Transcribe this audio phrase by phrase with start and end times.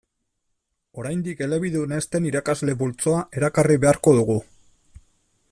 [1.01, 4.41] Oraindik elebidun ez den irakasle multzoa erakarri beharko dugu.